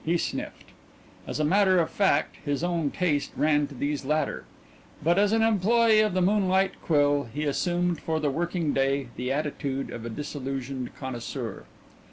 [0.03, 0.63] he sniffed.
[1.27, 4.45] As a matter of fact, his own taste ran to these latter,
[5.03, 9.31] but as an employee at the Moonlight Quill he assumed for the working day the
[9.31, 11.65] attitude of a disillusioned connoisseur.